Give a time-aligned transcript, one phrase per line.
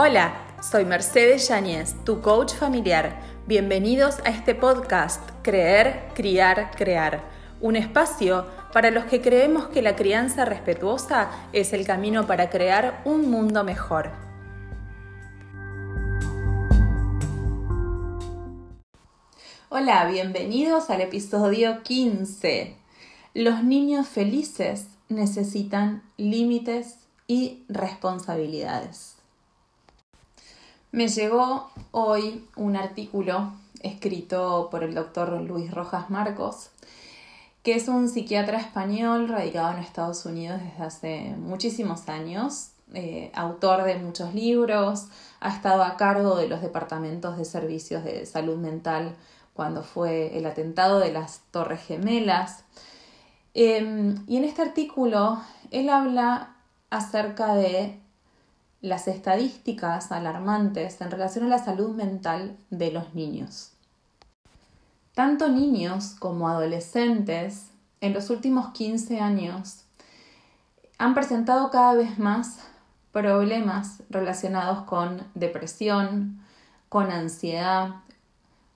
[0.00, 3.20] Hola, soy Mercedes Yáñez, tu coach familiar.
[3.48, 7.24] Bienvenidos a este podcast Creer, Criar, Crear,
[7.60, 13.02] un espacio para los que creemos que la crianza respetuosa es el camino para crear
[13.04, 14.12] un mundo mejor.
[19.68, 22.76] Hola, bienvenidos al episodio 15.
[23.34, 29.17] Los niños felices necesitan límites y responsabilidades.
[30.90, 33.52] Me llegó hoy un artículo
[33.82, 36.70] escrito por el doctor Luis Rojas Marcos,
[37.62, 43.84] que es un psiquiatra español radicado en Estados Unidos desde hace muchísimos años, eh, autor
[43.84, 45.08] de muchos libros,
[45.40, 49.14] ha estado a cargo de los departamentos de servicios de salud mental
[49.52, 52.64] cuando fue el atentado de las Torres Gemelas.
[53.52, 56.54] Em, y en este artículo él habla
[56.88, 58.00] acerca de
[58.80, 63.72] las estadísticas alarmantes en relación a la salud mental de los niños.
[65.14, 69.84] Tanto niños como adolescentes en los últimos 15 años
[70.98, 72.60] han presentado cada vez más
[73.12, 76.40] problemas relacionados con depresión,
[76.88, 77.96] con ansiedad,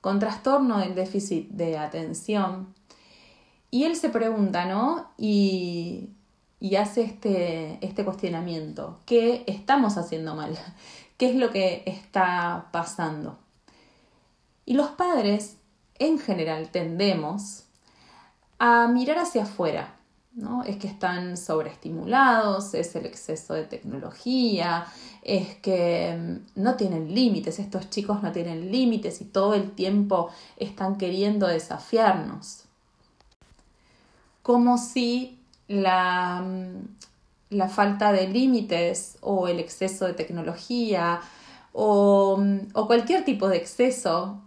[0.00, 2.72] con trastorno del déficit de atención.
[3.70, 5.10] Y él se pregunta, ¿no?
[5.18, 6.10] Y
[6.60, 8.98] y hace este, este cuestionamiento.
[9.06, 10.58] ¿Qué estamos haciendo mal?
[11.16, 13.38] ¿Qué es lo que está pasando?
[14.66, 15.56] Y los padres,
[15.98, 17.64] en general, tendemos
[18.58, 19.94] a mirar hacia afuera.
[20.34, 20.62] ¿no?
[20.62, 24.86] Es que están sobreestimulados, es el exceso de tecnología,
[25.22, 30.30] es que mm, no tienen límites, estos chicos no tienen límites y todo el tiempo
[30.56, 32.64] están queriendo desafiarnos.
[34.42, 35.37] Como si
[35.68, 36.44] la,
[37.50, 41.20] la falta de límites o el exceso de tecnología
[41.72, 44.42] o, o cualquier tipo de exceso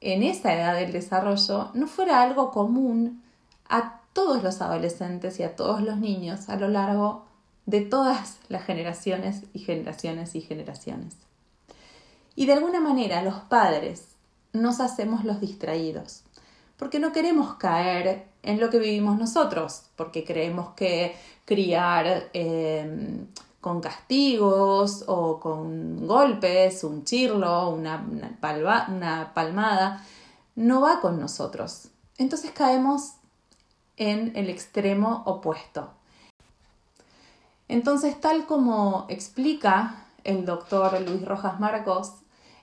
[0.00, 3.22] en esa edad del desarrollo no fuera algo común
[3.68, 7.26] a todos los adolescentes y a todos los niños a lo largo
[7.64, 11.16] de todas las generaciones y generaciones y generaciones.
[12.36, 14.08] Y de alguna manera los padres
[14.52, 16.22] nos hacemos los distraídos
[16.78, 23.26] porque no queremos caer en lo que vivimos nosotros, porque creemos que criar em,
[23.60, 30.04] con castigos o con golpes, un chirlo, una, una palmada,
[30.54, 31.88] no va con nosotros.
[32.18, 33.14] Entonces caemos
[33.96, 35.90] en el extremo opuesto.
[37.68, 42.12] Entonces, tal como explica el doctor Luis Rojas Marcos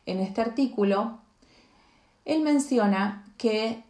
[0.05, 1.19] en este artículo,
[2.25, 3.83] él menciona que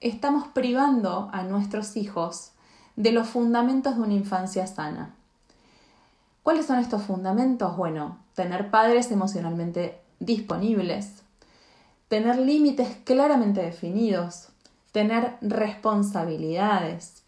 [0.00, 2.52] estamos privando a nuestros hijos
[2.96, 5.14] de los fundamentos de una infancia sana.
[6.42, 7.76] ¿Cuáles son estos fundamentos?
[7.76, 11.22] Bueno, tener padres emocionalmente disponibles,
[12.08, 14.48] tener límites claramente definidos,
[14.92, 17.22] tener responsabilidades,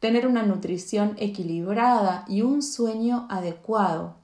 [0.00, 4.16] tener una nutrición equilibrada y un sueño adecuado,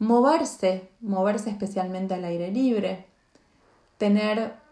[0.00, 3.06] moverse, moverse especialmente al aire libre,
[3.96, 4.63] tener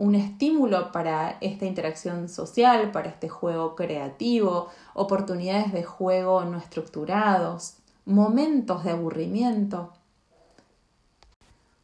[0.00, 7.74] un estímulo para esta interacción social, para este juego creativo, oportunidades de juego no estructurados,
[8.06, 9.92] momentos de aburrimiento.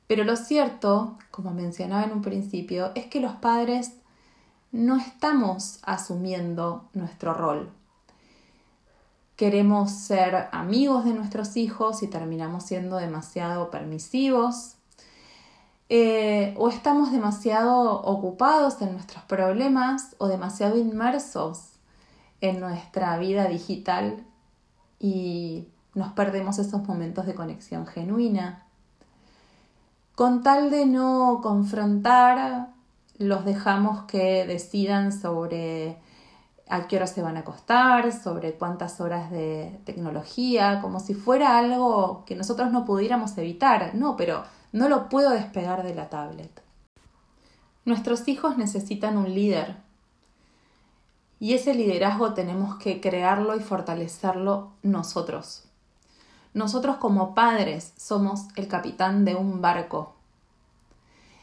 [0.06, 3.92] Pero lo cierto, como mencionaba en un principio, es que los padres
[4.72, 7.70] no estamos asumiendo nuestro rol.
[9.36, 14.76] Queremos ser amigos de nuestros hijos y terminamos siendo demasiado permisivos,
[15.88, 21.76] eh, o estamos demasiado ocupados en nuestros problemas o demasiado inmersos
[22.40, 24.24] en nuestra vida digital
[24.98, 28.66] y nos perdemos esos momentos de conexión genuina.
[30.14, 32.68] Con tal de no confrontar,
[33.18, 35.98] los dejamos que decidan sobre
[36.68, 41.58] a qué hora se van a acostar, sobre cuántas horas de tecnología, como si fuera
[41.58, 43.94] algo que nosotros no pudiéramos evitar.
[43.94, 44.42] No, pero
[44.72, 46.62] no lo puedo despegar de la tablet.
[47.84, 49.76] Nuestros hijos necesitan un líder
[51.38, 55.64] y ese liderazgo tenemos que crearlo y fortalecerlo nosotros.
[56.54, 60.14] Nosotros como padres somos el capitán de un barco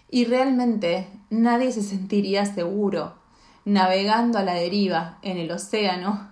[0.09, 3.15] y realmente nadie se sentiría seguro
[3.65, 6.29] navegando a la deriva en el océano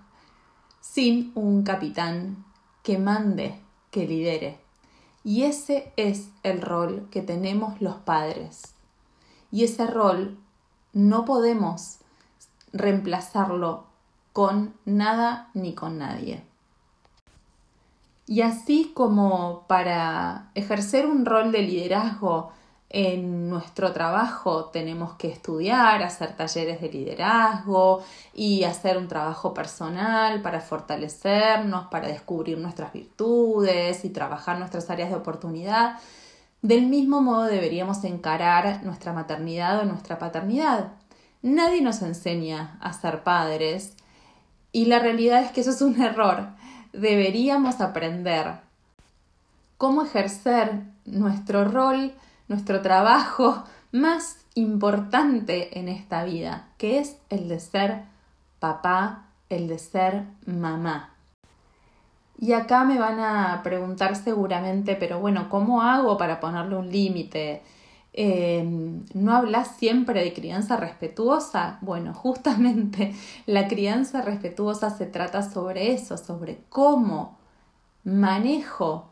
[0.82, 2.44] sin un capitán
[2.84, 3.62] que mande,
[3.92, 4.60] que lidere.
[5.24, 8.74] Y ese es el rol que tenemos los padres.
[9.52, 10.38] Y ese rol
[10.94, 12.00] no podemos
[12.74, 13.86] reemplazarlo
[14.34, 16.44] con nada ni con nadie.
[18.26, 22.52] Y así como para ejercer un rol de liderazgo
[22.94, 28.04] en nuestro trabajo tenemos que estudiar, hacer talleres de liderazgo
[28.34, 35.10] y hacer un trabajo personal para fortalecernos, para descubrir nuestras virtudes y trabajar nuestras áreas
[35.10, 36.00] de oportunidad.
[36.62, 40.92] Del mismo modo deberíamos encarar nuestra maternidad o nuestra paternidad.
[41.42, 43.94] Nadie nos enseña a ser padres
[44.74, 46.50] y la realidad es que eso es un error.
[46.92, 48.56] Deberíamos aprender
[49.78, 52.14] cómo ejercer nuestro rol
[52.52, 53.64] nuestro trabajo
[53.94, 58.04] más importante en esta vida, que es el de ser
[58.60, 61.16] papá, el de ser mamá.
[62.38, 67.62] Y acá me van a preguntar seguramente, pero bueno, ¿cómo hago para ponerle un límite?
[68.14, 71.78] Em, ¿No hablas siempre de crianza respetuosa?
[71.82, 73.16] Bueno, justamente
[73.46, 77.38] la crianza respetuosa se trata sobre eso, sobre cómo
[78.04, 79.11] manejo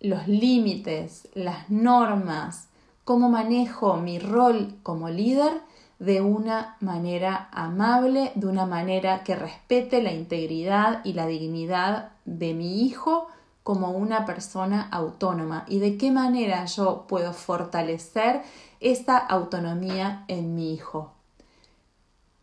[0.00, 2.68] los límites, las normas,
[3.04, 5.62] cómo manejo mi rol como líder
[5.98, 12.52] de una manera amable, de una manera que respete la integridad y la dignidad de
[12.52, 13.28] mi hijo
[13.62, 18.42] como una persona autónoma y de qué manera yo puedo fortalecer
[18.80, 21.12] esa autonomía en mi hijo.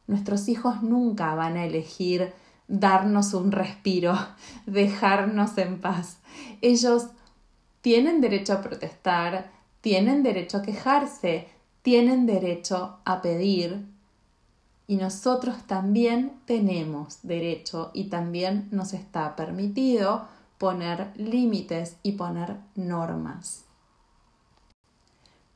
[0.08, 2.34] Nuestros hijos nunca van a elegir
[2.68, 4.18] darnos un respiro,
[4.66, 6.18] dejarnos en paz.
[6.62, 7.08] Ellos
[7.84, 9.52] tienen derecho a protestar,
[9.82, 11.50] tienen derecho a quejarse,
[11.82, 13.86] tienen derecho a pedir
[14.88, 23.66] y nosotros también tenemos derecho y también nos está permitido poner límites y poner normas.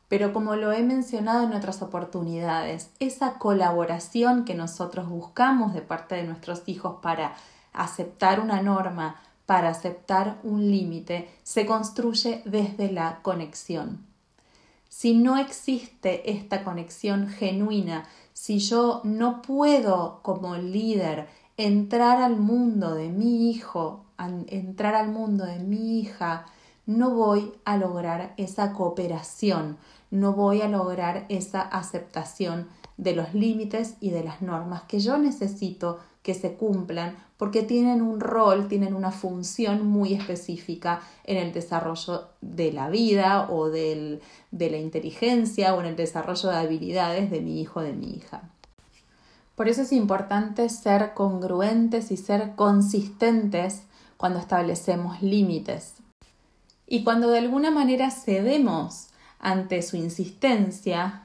[0.09, 6.15] Pero como lo he mencionado en otras oportunidades, esa colaboración que nosotros buscamos de parte
[6.15, 7.35] de nuestros hijos para
[7.71, 9.15] aceptar una norma,
[9.47, 14.05] para aceptar un límite se construye desde la conexión.
[14.89, 22.93] Si no existe esta conexión genuina, si yo no puedo como líder entrar al mundo
[22.93, 24.05] de mi hijo,
[24.47, 26.45] entrar al mundo de mi hija,
[26.85, 29.77] no voy a lograr esa cooperación,
[30.11, 32.67] no voy a lograr esa aceptación
[32.97, 38.01] de los límites y de las normas que yo necesito que se cumplan porque tienen
[38.01, 44.19] un rol, tienen una función muy específica en el desarrollo de la vida o de
[44.51, 48.41] la inteligencia o en el desarrollo de habilidades de mi hijo o de mi hija.
[49.55, 53.83] Por eso es importante ser congruentes y ser consistentes
[54.17, 55.93] cuando establecemos límites.
[56.87, 59.07] Y cuando de alguna manera cedemos
[59.39, 61.23] ante su insistencia,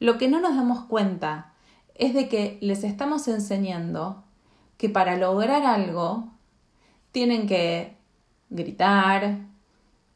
[0.00, 1.54] lo que no nos damos cuenta
[1.98, 4.24] es de que les estamos enseñando
[4.76, 6.28] que para lograr algo
[7.12, 7.96] tienen que
[8.48, 9.40] gritar,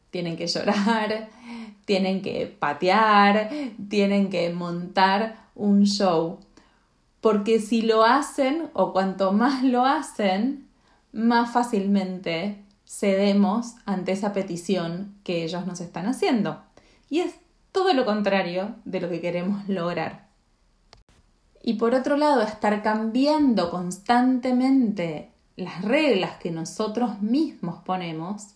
[0.09, 1.29] tienen que llorar,
[1.85, 3.49] tienen que patear,
[3.89, 6.39] tienen que montar un show.
[7.19, 10.67] Porque si lo hacen o cuanto más lo hacen,
[11.11, 16.61] más fácilmente cedemos ante esa petición que ellos nos están haciendo.
[17.09, 17.35] Y es
[17.71, 20.32] todo lo contrario de lo que queremos lograr.
[21.65, 28.55] Y por otro lado, estar cambiando constantemente las reglas que nosotros mismos ponemos,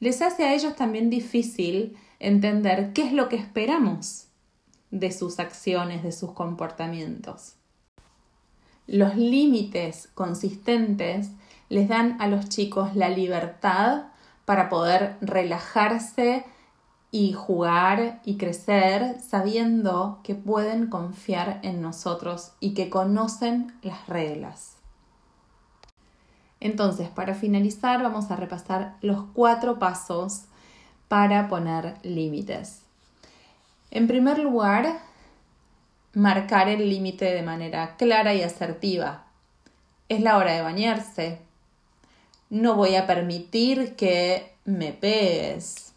[0.00, 4.26] les hace a ellos también difícil entender qué es lo que esperamos
[4.90, 7.54] de sus acciones, de sus comportamientos.
[8.88, 11.30] Los límites consistentes
[11.68, 14.06] les dan a los chicos la libertad
[14.44, 16.44] para poder relajarse
[17.12, 24.76] y jugar y crecer sabiendo que pueden confiar en nosotros y que conocen las reglas.
[26.60, 30.42] Entonces, para finalizar, vamos a repasar los cuatro pasos
[31.08, 32.82] para poner límites.
[33.90, 35.00] En primer lugar,
[36.12, 39.24] marcar el límite de manera clara y asertiva.
[40.08, 41.40] Es la hora de bañarse.
[42.50, 45.89] No voy a permitir que me pegues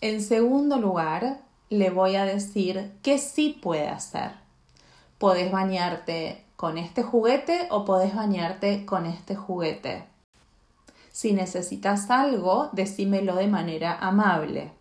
[0.00, 4.32] en segundo lugar, le voy a decir que sí puede hacer.
[5.18, 10.04] Podés bañarte con este juguete o podés bañarte con este juguete.
[11.10, 14.72] Si necesitas algo, decímelo de manera amable.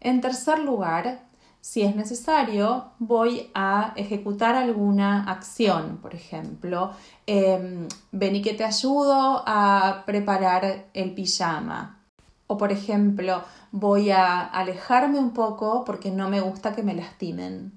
[0.00, 1.20] En tercer lugar,
[1.60, 5.98] si es necesario, voy a ejecutar alguna acción.
[5.98, 6.92] Por ejemplo,
[7.26, 12.03] eh, ven y que te ayudo a preparar el pijama.
[12.46, 17.72] O por ejemplo, voy a alejarme un poco porque no me gusta que me lastimen.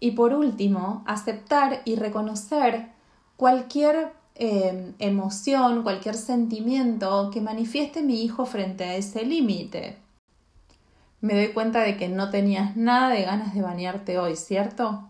[0.00, 2.88] Y por último, aceptar y reconocer
[3.36, 9.98] cualquier em, emoción, cualquier sentimiento que manifieste mi hijo frente a ese límite.
[11.20, 15.08] Me doy cuenta de que no tenías nada de ganas de bañarte hoy, ¿cierto?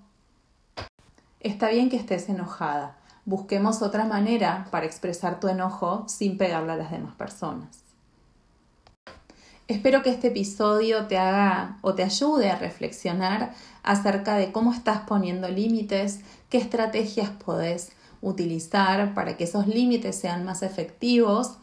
[1.40, 2.98] Está bien que estés enojada.
[3.24, 7.81] Busquemos otra manera para expresar tu enojo sin pegarle a las demás personas.
[9.72, 15.00] Espero que este episodio te haga o te ayude a reflexionar acerca de cómo estás
[15.08, 21.54] poniendo límites, qué estrategias podés utilizar para que esos límites sean más efectivos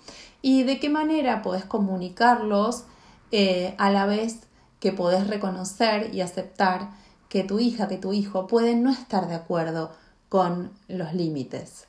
[0.41, 2.85] y de qué manera podés comunicarlos
[3.31, 4.39] eh, a la vez
[4.79, 6.89] que podés reconocer y aceptar
[7.29, 9.91] que tu hija, que tu hijo puede no estar de acuerdo
[10.29, 11.85] con los límites.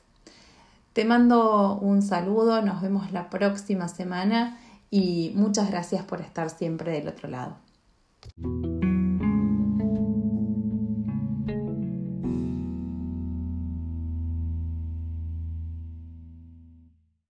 [0.93, 4.59] Te mando un saludo, nos vemos la próxima semana
[4.91, 7.57] y muchas gracias por estar siempre del otro lado.